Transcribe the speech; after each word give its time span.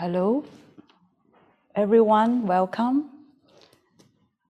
Hello, 0.00 0.44
everyone, 1.74 2.46
welcome. 2.46 3.10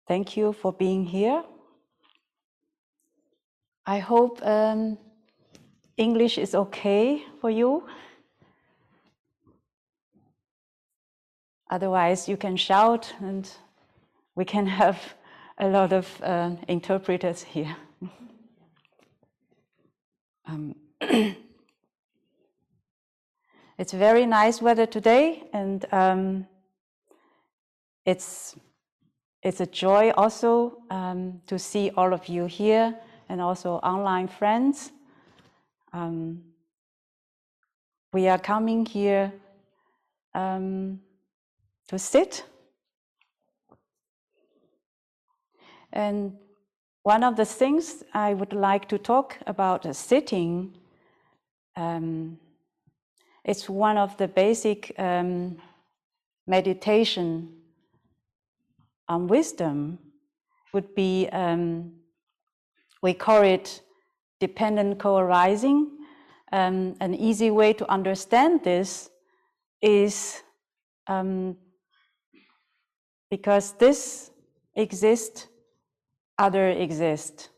Thank 0.08 0.38
you 0.38 0.54
for 0.54 0.72
being 0.72 1.04
here. 1.04 1.42
I 3.84 3.98
hope 3.98 4.40
um, 4.44 5.00
English 5.98 6.38
is 6.38 6.54
okay 6.54 7.24
for 7.40 7.50
you. 7.50 7.88
Otherwise, 11.72 12.30
you 12.30 12.38
can 12.38 12.56
shout 12.56 13.12
and 13.20 13.50
we 14.36 14.46
can 14.46 14.68
have 14.68 15.16
a 15.58 15.68
lot 15.68 15.92
of 15.92 16.22
uh, 16.22 16.52
interpreters 16.68 17.42
here. 17.42 17.76
um, 20.46 20.76
it's 23.82 23.94
very 23.94 24.28
nice 24.28 24.62
weather 24.62 24.86
today, 24.86 25.42
and 25.54 25.92
um, 25.92 26.48
it's 28.06 28.56
it's 29.42 29.60
a 29.60 29.66
joy 29.66 30.12
also 30.12 30.78
um, 30.92 31.42
to 31.48 31.58
see 31.58 31.90
all 31.98 32.14
of 32.14 32.30
you 32.30 32.46
here 32.46 32.96
and 33.28 33.42
also 33.42 33.78
online 33.78 34.28
friends. 34.28 34.92
Um, 35.94 36.44
we 38.14 38.28
are 38.28 38.38
coming 38.38 38.86
here 38.86 39.34
um, 40.36 41.02
to 41.88 41.98
sit. 41.98 42.46
And 45.92 46.38
one 47.02 47.24
of 47.24 47.36
the 47.36 47.46
things 47.46 48.04
I 48.14 48.36
would 48.36 48.54
like 48.54 48.88
to 48.90 49.00
talk 49.00 49.40
about 49.48 49.88
is 49.88 49.98
sitting. 49.98 50.78
Um, 51.76 52.38
it's 53.44 53.70
one 53.70 53.98
of 53.98 54.18
the 54.18 54.28
basic 54.28 54.94
um, 54.98 55.58
meditation 56.48 57.50
on 59.08 59.28
wisdom 59.28 60.00
would 60.74 60.94
be, 60.96 61.28
um, 61.32 61.92
we 63.02 63.14
call 63.14 63.42
it 63.42 63.82
dependent 64.40 65.00
co-arising. 65.00 65.90
Um, 66.52 66.96
an 67.00 67.16
easy 67.16 67.50
way 67.50 67.74
to 67.74 67.90
understand 67.90 68.64
this 68.64 69.10
is 69.82 70.44
um, 71.08 71.58
because 73.30 73.74
this 73.74 74.32
exists, 74.76 75.48
other 76.38 76.70
exist. 76.70 77.50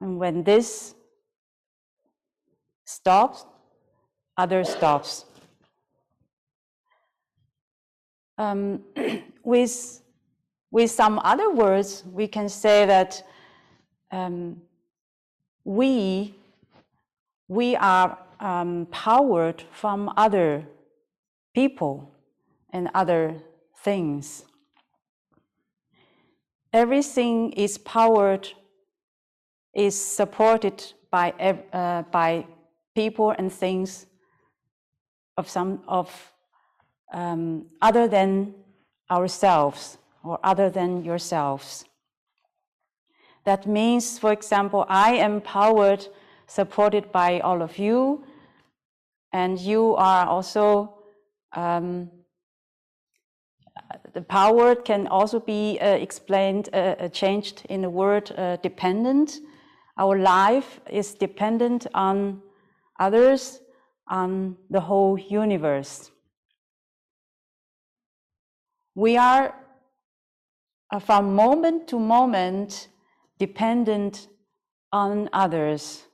And 0.00 0.18
when 0.18 0.42
this 0.42 0.94
stops, 2.84 3.44
other 4.36 4.64
stops. 4.64 5.24
Um, 8.36 8.80
with, 9.44 10.02
with 10.70 10.90
some 10.90 11.20
other 11.22 11.50
words, 11.50 12.04
we 12.12 12.26
can 12.26 12.48
say 12.48 12.86
that 12.86 13.24
um, 14.10 14.60
we, 15.64 16.34
we 17.48 17.76
are 17.76 18.18
um, 18.40 18.86
powered 18.90 19.64
from 19.70 20.12
other 20.16 20.66
people 21.54 22.10
and 22.70 22.90
other 22.94 23.36
things. 23.78 24.44
Everything 26.72 27.52
is 27.52 27.78
powered, 27.78 28.48
is 29.74 30.00
supported 30.00 30.92
by, 31.10 31.30
uh, 31.72 32.02
by 32.10 32.46
people 32.96 33.30
and 33.30 33.52
things 33.52 34.06
of 35.36 35.48
some 35.48 35.82
of 35.88 36.32
um, 37.12 37.66
other 37.82 38.08
than 38.08 38.54
ourselves 39.10 39.98
or 40.22 40.38
other 40.42 40.70
than 40.70 41.04
yourselves. 41.04 41.84
That 43.44 43.66
means, 43.66 44.18
for 44.18 44.32
example, 44.32 44.86
I 44.88 45.14
am 45.14 45.40
powered, 45.40 46.06
supported 46.46 47.12
by 47.12 47.40
all 47.40 47.62
of 47.62 47.78
you, 47.78 48.24
and 49.32 49.60
you 49.60 49.94
are 49.96 50.26
also 50.26 50.94
um, 51.52 52.10
the 54.12 54.22
power 54.22 54.74
can 54.74 55.06
also 55.08 55.40
be 55.40 55.78
uh, 55.80 55.88
explained, 55.88 56.68
uh, 56.72 56.94
uh 56.98 57.08
changed 57.08 57.66
in 57.68 57.82
the 57.82 57.90
word 57.90 58.32
uh, 58.36 58.56
dependent. 58.56 59.40
Our 59.98 60.18
life 60.18 60.80
is 60.90 61.14
dependent 61.14 61.86
on 61.94 62.42
others 62.98 63.60
on 64.06 64.56
the 64.70 64.80
whole 64.80 65.18
universe. 65.18 66.10
We 68.94 69.16
are 69.16 69.54
uh, 70.90 70.98
from 70.98 71.34
moment 71.34 71.88
to 71.88 71.98
moment 71.98 72.88
dependent 73.38 74.28
on 74.92 75.28
others. 75.32 76.04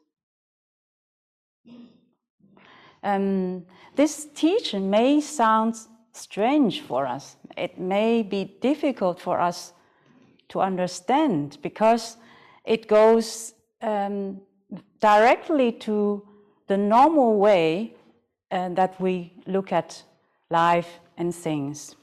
Um, 3.02 3.66
this 3.96 4.28
teaching 4.34 4.90
may 4.90 5.20
sound 5.20 5.76
strange 6.12 6.80
for 6.80 7.06
us. 7.06 7.36
It 7.56 7.78
may 7.78 8.22
be 8.22 8.44
difficult 8.60 9.20
for 9.20 9.40
us 9.40 9.72
to 10.48 10.60
understand 10.60 11.58
because 11.62 12.16
it 12.64 12.88
goes 12.88 13.54
um, 13.82 14.40
directly 15.00 15.72
to 15.72 16.26
the 16.70 16.76
normal 16.76 17.36
way 17.36 17.92
uh, 18.53 18.69
that 18.69 18.94
we 19.00 19.32
look 19.44 19.72
at 19.72 20.04
life 20.50 21.00
and 21.16 21.34
things. 21.34 21.97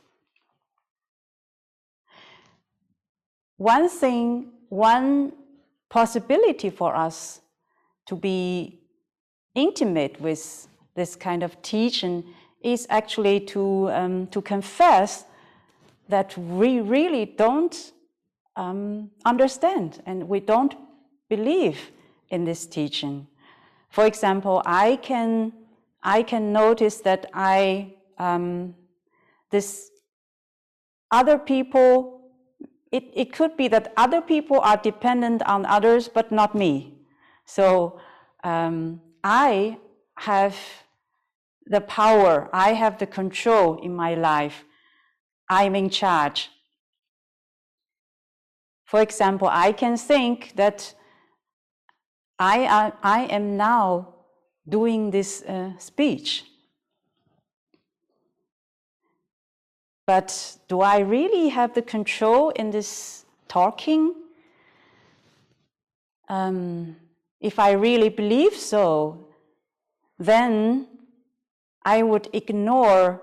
One 3.56 3.88
thing, 3.88 4.51
one 4.67 5.31
possibility 5.88 6.69
for 6.69 6.94
us 6.94 7.39
to 8.07 8.17
be 8.17 8.81
intimate 9.56 10.19
with 10.19 10.67
this 10.95 11.16
kind 11.16 11.44
of 11.44 11.61
teaching 11.61 12.25
is 12.61 12.88
actually 12.89 13.39
to, 13.39 13.89
um, 13.91 14.27
to 14.27 14.41
confess 14.41 15.23
that 16.09 16.38
we 16.38 16.81
really 16.81 17.23
don't 17.25 17.94
um, 18.57 19.11
understand 19.23 20.03
and 20.06 20.27
we 20.27 20.41
don't 20.41 20.75
believe 21.29 21.79
in 22.31 22.44
this 22.44 22.66
teaching. 22.66 23.27
For 23.97 24.05
example, 24.05 24.61
I 24.63 24.97
can, 24.97 25.51
I 26.03 26.21
can 26.21 26.53
notice 26.53 26.97
that 26.97 27.25
I, 27.33 27.95
um, 28.19 28.75
this 29.49 29.89
other 31.09 31.39
people, 31.39 32.21
it, 32.91 33.05
it 33.15 33.33
could 33.33 33.57
be 33.57 33.67
that 33.69 33.93
other 33.97 34.21
people 34.21 34.59
are 34.59 34.77
dependent 34.77 35.41
on 35.47 35.65
others, 35.65 36.07
but 36.09 36.31
not 36.31 36.53
me. 36.53 36.93
So 37.45 37.99
um, 38.43 39.01
I 39.23 39.79
have 40.17 40.55
the 41.65 41.81
power, 41.81 42.51
I 42.53 42.73
have 42.73 42.99
the 42.99 43.07
control 43.07 43.79
in 43.81 43.95
my 43.95 44.13
life. 44.13 44.63
I'm 45.50 45.75
in 45.75 45.89
charge. 45.89 46.51
For 48.85 49.01
example, 49.01 49.50
I 49.51 49.71
can 49.71 49.97
think 49.97 50.53
that 50.55 50.93
I, 52.39 52.94
I, 53.01 53.22
am 53.25 53.57
now 53.57 54.13
doing 54.69 55.10
this 55.10 55.42
uh, 55.44 55.72
speech. 55.80 56.45
But 60.06 60.57
do 60.68 60.81
I 60.81 61.00
really 61.00 61.50
have 61.50 61.74
the 61.74 61.81
control 61.81 62.51
in 62.51 62.69
this 62.69 63.25
talking? 63.48 64.13
Um, 66.30 66.95
if 67.42 67.60
I 67.60 67.72
really 67.72 68.10
believe 68.10 68.54
so, 68.56 69.28
then 70.19 70.88
I 71.84 72.04
would 72.04 72.30
ignore 72.34 73.22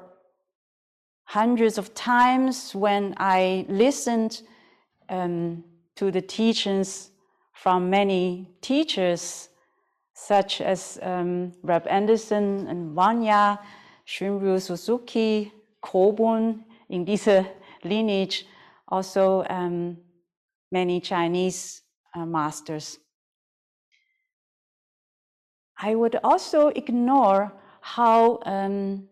hundreds 1.24 1.78
of 1.78 1.94
times 1.94 2.74
when 2.74 3.14
I 3.16 3.64
listened 3.68 4.42
um, 5.08 5.64
to 5.96 6.10
the 6.10 6.20
teachings 6.20 7.10
from 7.64 7.88
many 7.88 8.46
teachers, 8.60 9.48
such 10.12 10.60
as 10.60 10.98
um, 11.00 11.50
Reb 11.62 11.86
Anderson 11.86 12.66
and 12.68 12.94
Vanya, 12.94 13.58
Shunryu 14.06 14.60
Suzuki, 14.60 15.50
Kobun, 15.82 16.64
in 16.90 17.06
this 17.06 17.26
lineage, 17.82 18.44
also 18.88 19.46
um, 19.48 19.96
many 20.70 21.00
Chinese 21.00 21.80
uh, 22.14 22.26
masters. 22.26 22.98
I 25.78 25.94
would 25.94 26.16
also 26.22 26.68
ignore 26.68 27.50
how 27.80 28.40
um, 28.44 29.08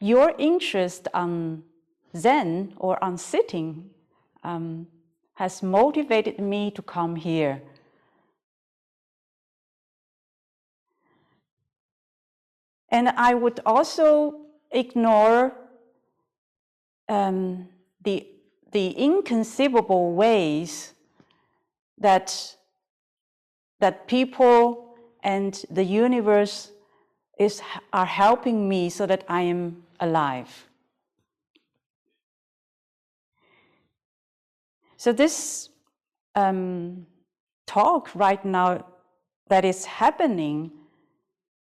your 0.00 0.32
interest 0.38 1.08
on 1.12 1.62
Zen 2.16 2.72
or 2.78 2.96
on 3.04 3.18
sitting 3.18 3.90
um, 4.44 4.86
has 5.34 5.62
motivated 5.62 6.38
me 6.38 6.70
to 6.70 6.80
come 6.80 7.16
here 7.16 7.60
And 12.92 13.08
I 13.08 13.32
would 13.32 13.58
also 13.64 14.34
ignore 14.70 15.54
um, 17.08 17.68
the, 18.04 18.26
the 18.70 18.88
inconceivable 18.90 20.12
ways 20.12 20.92
that, 21.96 22.56
that 23.80 24.06
people 24.06 24.94
and 25.22 25.64
the 25.70 25.82
universe 25.82 26.70
is, 27.38 27.62
are 27.94 28.06
helping 28.06 28.68
me 28.68 28.90
so 28.90 29.06
that 29.06 29.24
I 29.26 29.40
am 29.40 29.84
alive. 29.98 30.68
So 34.98 35.12
this 35.14 35.70
um, 36.34 37.06
talk 37.66 38.14
right 38.14 38.44
now 38.44 38.84
that 39.48 39.64
is 39.64 39.86
happening 39.86 40.72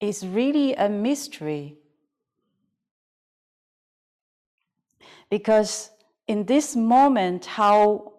is 0.02 0.26
really 0.26 0.74
a 0.74 0.90
mystery. 0.90 1.78
Because 5.30 5.92
in 6.28 6.46
this 6.46 6.76
moment, 6.76 7.46
how 7.46 8.14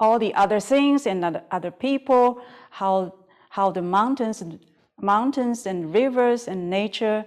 all 0.00 0.18
the 0.18 0.34
other 0.34 0.60
things 0.60 1.06
and 1.06 1.40
other 1.50 1.70
people, 1.70 2.40
how, 2.70 3.14
how 3.50 3.70
the 3.70 3.82
mountains 3.82 4.40
and, 4.40 4.58
mountains 5.00 5.66
and 5.66 5.94
rivers 5.94 6.48
and 6.48 6.70
nature 6.70 7.24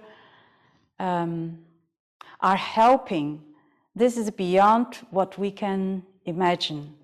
um, 0.98 1.58
are 2.40 2.56
helping, 2.56 3.40
this 3.94 4.16
is 4.16 4.30
beyond 4.30 4.96
what 5.10 5.38
we 5.38 5.50
can 5.50 6.02
imagine. 6.24 6.94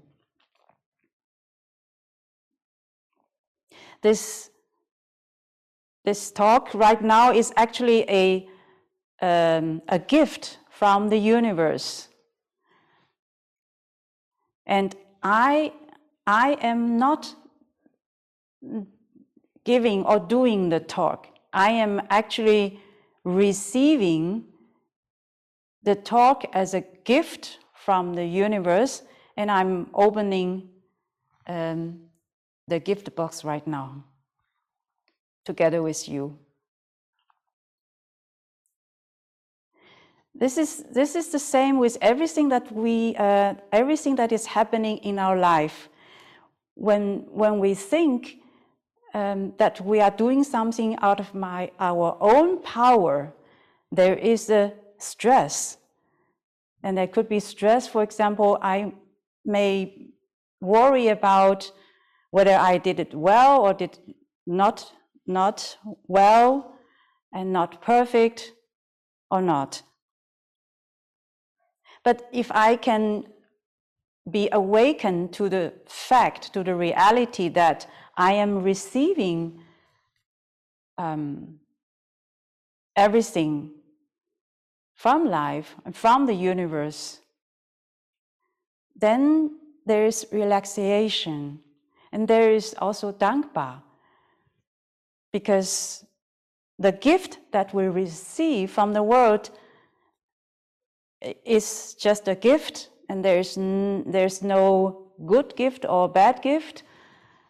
This, 4.00 4.50
this 6.08 6.30
talk 6.30 6.72
right 6.72 7.02
now 7.02 7.30
is 7.30 7.52
actually 7.56 8.00
a, 8.08 8.48
um, 9.20 9.82
a 9.88 9.98
gift 9.98 10.58
from 10.70 11.10
the 11.10 11.18
universe. 11.18 12.08
And 14.64 14.96
I, 15.22 15.74
I 16.26 16.56
am 16.62 16.96
not 16.96 17.34
giving 19.64 20.02
or 20.06 20.18
doing 20.18 20.70
the 20.70 20.80
talk. 20.80 21.26
I 21.52 21.72
am 21.72 22.00
actually 22.08 22.80
receiving 23.24 24.44
the 25.82 25.94
talk 25.94 26.46
as 26.54 26.72
a 26.72 26.82
gift 27.04 27.58
from 27.74 28.14
the 28.14 28.24
universe, 28.24 29.02
and 29.36 29.50
I'm 29.50 29.88
opening 29.92 30.70
um, 31.46 32.00
the 32.66 32.80
gift 32.80 33.14
box 33.14 33.44
right 33.44 33.66
now 33.66 34.04
together 35.50 35.80
with 35.82 36.00
you. 36.12 36.24
This 40.42 40.54
is, 40.56 40.70
this 41.00 41.16
is 41.20 41.26
the 41.36 41.38
same 41.54 41.78
with 41.84 41.96
everything 42.00 42.48
that 42.50 42.66
we, 42.70 43.16
uh, 43.16 43.54
everything 43.72 44.14
that 44.16 44.30
is 44.30 44.44
happening 44.46 44.98
in 44.98 45.18
our 45.18 45.36
life. 45.36 45.88
When, 46.74 47.02
when 47.42 47.58
we 47.58 47.74
think 47.74 48.36
um, 49.14 49.52
that 49.56 49.80
we 49.80 50.00
are 50.00 50.14
doing 50.24 50.44
something 50.44 50.90
out 51.08 51.18
of 51.18 51.34
my, 51.34 51.72
our 51.80 52.16
own 52.20 52.62
power, 52.62 53.32
there 53.90 54.18
is 54.32 54.50
a 54.50 54.72
stress. 54.98 55.78
And 56.84 56.96
there 56.96 57.08
could 57.08 57.28
be 57.28 57.40
stress, 57.40 57.88
for 57.88 58.02
example, 58.02 58.58
I 58.62 58.92
may 59.44 59.72
worry 60.60 61.08
about 61.08 61.72
whether 62.30 62.56
I 62.70 62.78
did 62.78 63.00
it 63.00 63.12
well 63.14 63.62
or 63.64 63.74
did 63.74 63.98
not, 64.46 64.92
not 65.28 65.76
well 66.06 66.74
and 67.32 67.52
not 67.52 67.82
perfect 67.82 68.52
or 69.30 69.42
not. 69.42 69.82
But 72.02 72.28
if 72.32 72.50
I 72.52 72.76
can 72.76 73.24
be 74.30 74.48
awakened 74.52 75.32
to 75.34 75.48
the 75.48 75.72
fact, 75.86 76.52
to 76.54 76.62
the 76.64 76.74
reality 76.74 77.48
that 77.50 77.86
I 78.16 78.32
am 78.32 78.62
receiving 78.62 79.60
um, 80.96 81.60
everything 82.96 83.72
from 84.94 85.28
life 85.30 85.76
and 85.84 85.94
from 85.94 86.26
the 86.26 86.34
universe, 86.34 87.20
then 88.96 89.58
there 89.86 90.06
is 90.06 90.26
relaxation 90.32 91.60
and 92.10 92.26
there 92.26 92.52
is 92.52 92.74
also 92.78 93.12
dankpa. 93.12 93.82
Because 95.32 96.04
the 96.78 96.92
gift 96.92 97.38
that 97.52 97.74
we 97.74 97.84
receive 97.84 98.70
from 98.70 98.92
the 98.92 99.02
world 99.02 99.50
is 101.44 101.94
just 101.94 102.28
a 102.28 102.34
gift, 102.34 102.90
and 103.08 103.24
there's, 103.24 103.56
there's 103.56 104.42
no 104.42 105.12
good 105.26 105.56
gift 105.56 105.84
or 105.88 106.08
bad 106.08 106.42
gift. 106.42 106.82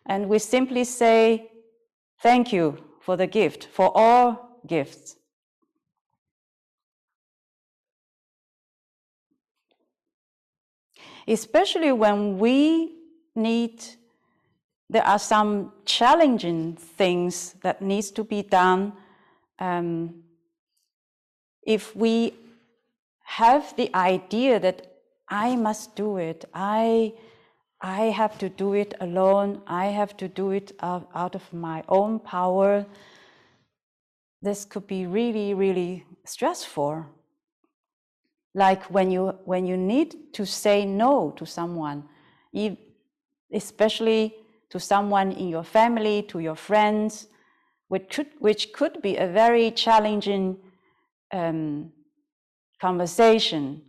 And 0.06 0.28
we 0.28 0.38
simply 0.38 0.84
say, 0.84 1.50
Thank 2.20 2.52
you 2.52 2.78
for 3.00 3.16
the 3.16 3.28
gift, 3.28 3.68
for 3.70 3.92
all 3.94 4.60
gifts. 4.66 5.18
especially 11.28 11.92
when 11.92 12.38
we 12.38 12.94
need 13.34 13.84
there 14.90 15.04
are 15.04 15.18
some 15.18 15.72
challenging 15.84 16.74
things 16.76 17.54
that 17.62 17.82
needs 17.82 18.10
to 18.10 18.24
be 18.24 18.42
done 18.42 18.92
um, 19.58 20.22
if 21.62 21.94
we 21.94 22.34
have 23.22 23.76
the 23.76 23.94
idea 23.94 24.58
that 24.58 24.86
i 25.28 25.54
must 25.54 25.94
do 25.94 26.16
it 26.16 26.44
i 26.54 27.12
i 27.80 28.04
have 28.04 28.38
to 28.38 28.48
do 28.48 28.72
it 28.72 28.94
alone 29.00 29.60
i 29.66 29.86
have 29.86 30.16
to 30.16 30.28
do 30.28 30.50
it 30.50 30.72
out, 30.80 31.08
out 31.14 31.34
of 31.34 31.52
my 31.52 31.84
own 31.88 32.18
power 32.18 32.86
this 34.40 34.64
could 34.64 34.86
be 34.86 35.06
really 35.06 35.52
really 35.52 36.04
stressful. 36.28 37.06
Like 38.54 38.84
when 38.84 39.10
you 39.10 39.28
when 39.44 39.66
you 39.66 39.76
need 39.76 40.32
to 40.34 40.46
say 40.46 40.84
no 40.84 41.32
to 41.36 41.46
someone 41.46 42.04
especially 43.52 44.34
to 44.70 44.78
someone 44.78 45.32
in 45.32 45.48
your 45.48 45.64
family 45.64 46.22
to 46.22 46.38
your 46.38 46.56
friends 46.56 47.28
which 47.88 48.10
could, 48.10 48.26
which 48.38 48.72
could 48.72 49.00
be 49.02 49.16
a 49.16 49.26
very 49.26 49.70
challenging 49.70 50.58
um, 51.32 51.90
conversation. 52.80 53.82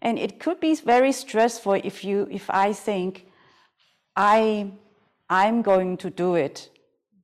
And 0.00 0.18
it 0.18 0.40
could 0.40 0.60
be 0.60 0.74
very 0.74 1.12
stressful 1.12 1.74
if 1.84 2.02
you 2.02 2.26
if 2.30 2.50
i 2.50 2.72
think 2.72 3.26
i 4.16 4.68
i'm 5.30 5.62
going 5.62 5.96
to 5.96 6.10
do 6.10 6.34
it 6.34 6.70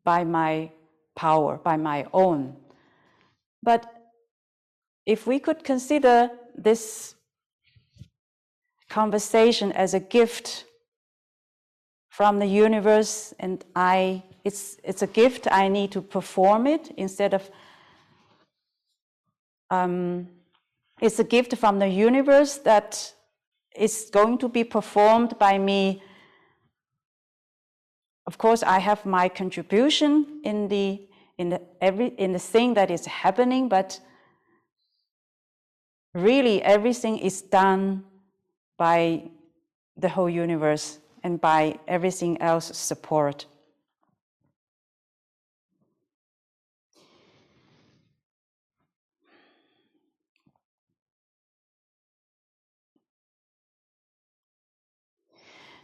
by 0.04 0.23
my 0.23 0.70
power 1.16 1.58
by 1.58 1.76
my 1.76 2.06
own. 2.12 2.56
But 3.62 3.92
if 5.04 5.26
we 5.26 5.40
could 5.40 5.64
consider 5.64 6.30
this 6.56 7.14
conversation 8.88 9.73
as 9.73 9.95
a 9.95 10.00
gift 10.00 10.64
from 12.11 12.38
the 12.38 12.47
universe, 12.47 13.35
and 13.38 13.64
I, 13.76 14.23
it's, 14.45 14.78
it's 14.83 15.02
a 15.02 15.07
gift, 15.07 15.47
I 15.50 15.68
need 15.68 15.92
to 15.92 16.02
perform 16.02 16.66
it 16.66 16.90
instead 16.97 17.35
of, 17.35 17.50
um, 19.71 20.28
it's 21.00 21.18
a 21.18 21.25
gift 21.25 21.57
from 21.57 21.78
the 21.78 21.88
universe 21.88 22.57
that 22.59 23.14
is 23.76 24.11
going 24.12 24.38
to 24.38 24.49
be 24.49 24.64
performed 24.64 25.38
by 25.38 25.59
me. 25.59 26.02
Of 28.26 28.37
course, 28.37 28.62
I 28.62 28.78
have 28.80 29.07
my 29.07 29.28
contribution 29.28 30.40
in 30.45 30.68
the 30.68 31.09
in 31.38 31.50
the, 31.50 31.61
every, 31.80 32.09
in 32.18 32.33
the 32.33 32.38
thing 32.38 32.75
that 32.75 32.90
is 32.90 33.07
happening, 33.07 33.68
but 33.68 34.00
really 36.14 36.61
everything 36.62 37.18
is 37.18 37.42
done 37.42 38.04
by 38.78 39.28
the 39.99 40.08
whole 40.08 40.30
universe 40.30 40.99
and 41.23 41.38
by 41.38 41.78
everything 41.87 42.40
else 42.40 42.75
support. 42.76 43.44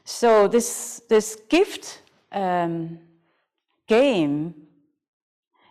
So 0.05 0.49
this 0.49 1.03
this 1.09 1.37
gift 1.49 2.03
um, 2.33 2.99
game 3.87 4.55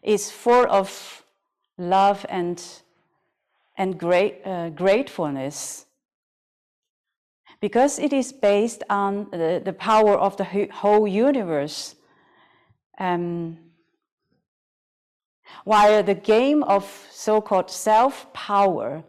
is 0.03 0.29
full 0.29 0.65
of 0.69 1.23
love 1.77 2.25
and, 2.29 2.61
and 3.77 3.97
great, 3.97 4.41
uh, 4.45 4.69
gratefulness 4.69 5.85
because 7.63 7.97
it 7.97 8.11
is 8.11 8.33
based 8.33 8.83
on 8.89 9.25
the, 9.31 9.61
the 9.63 9.71
power 9.71 10.17
of 10.17 10.35
the 10.35 10.67
whole 10.69 11.07
universe. 11.07 11.95
Um, 12.99 13.57
while 15.63 16.03
the 16.03 16.13
game 16.13 16.63
of 16.63 16.83
so 17.09 17.39
called 17.39 17.71
self 17.71 18.33
power 18.33 19.01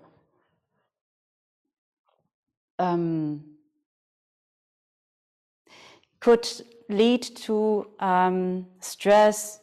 um, 2.79 3.43
could 6.21 6.49
lead 6.89 7.23
to 7.23 7.89
um, 7.99 8.67
stress, 8.79 9.59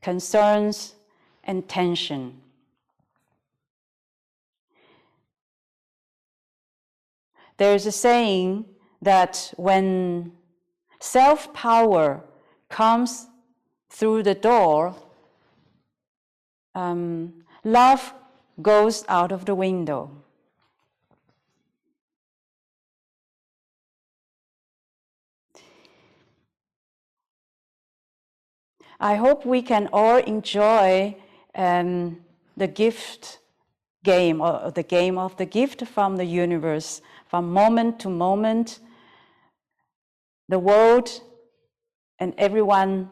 concerns, 0.00 0.94
and 1.42 1.68
tension. 1.68 2.43
There's 7.56 7.86
a 7.86 7.92
saying 7.92 8.64
that 9.02 9.52
when 9.56 10.32
self 11.00 11.52
power 11.52 12.24
comes 12.68 13.28
through 13.90 14.22
the 14.24 14.34
door, 14.34 14.96
um, 16.74 17.44
love 17.62 18.12
goes 18.60 19.04
out 19.08 19.30
of 19.32 19.44
the 19.44 19.54
window. 19.54 20.10
I 29.00 29.16
hope 29.16 29.44
we 29.44 29.60
can 29.60 29.88
all 29.92 30.16
enjoy 30.16 31.16
um, 31.54 32.24
the 32.56 32.66
gift 32.66 33.38
game 34.04 34.40
or 34.40 34.70
the 34.70 34.82
game 34.82 35.18
of 35.18 35.36
the 35.36 35.46
gift 35.46 35.84
from 35.86 36.16
the 36.16 36.24
universe 36.24 37.02
from 37.34 37.52
moment 37.52 37.98
to 37.98 38.08
moment. 38.08 38.78
The 40.48 40.58
world 40.60 41.10
and 42.20 42.32
everyone 42.38 43.10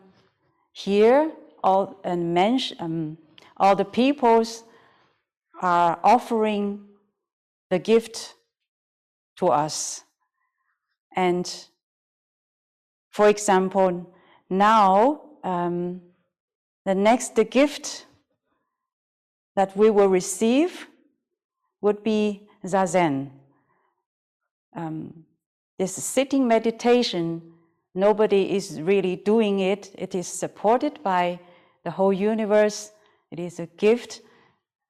here, 0.72 1.32
all 1.64 2.00
and 2.04 2.38
um, 2.78 3.18
all 3.56 3.74
the 3.74 3.84
peoples 3.84 4.62
are 5.60 5.98
offering 6.04 6.84
the 7.70 7.80
gift 7.80 8.34
to 9.38 9.48
us. 9.48 10.04
And 11.16 11.52
for 13.10 13.28
example, 13.28 14.14
now 14.48 15.22
um, 15.42 16.00
the 16.84 16.94
next 16.94 17.34
gift 17.50 18.06
that 19.56 19.76
we 19.76 19.90
will 19.90 20.08
receive 20.08 20.88
would 21.80 22.02
be 22.02 22.48
zazen. 22.64 23.30
Um, 24.74 25.24
this 25.78 25.94
sitting 25.94 26.46
meditation, 26.46 27.42
nobody 27.94 28.54
is 28.54 28.80
really 28.80 29.16
doing 29.16 29.60
it. 29.60 29.94
It 29.98 30.14
is 30.14 30.26
supported 30.26 31.02
by 31.02 31.40
the 31.84 31.90
whole 31.90 32.12
universe. 32.12 32.92
It 33.30 33.40
is 33.40 33.58
a 33.58 33.66
gift. 33.66 34.20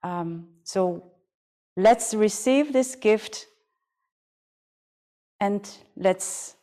Um, 0.02 0.48
so 0.62 1.12
let's 1.76 2.14
receive 2.14 2.72
this 2.72 2.94
gift 2.94 3.46
and 5.40 5.68
let's 5.96 6.54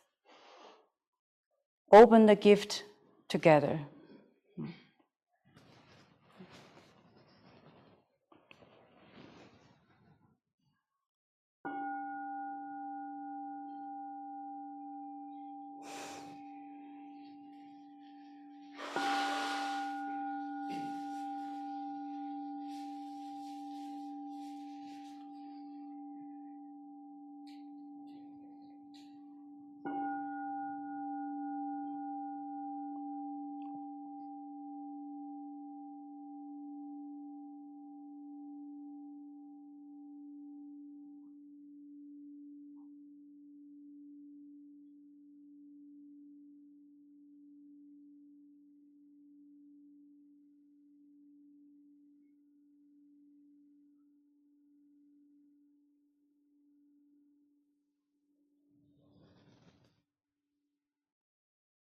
open 1.92 2.26
the 2.26 2.36
gift 2.36 2.84
together. 3.28 3.80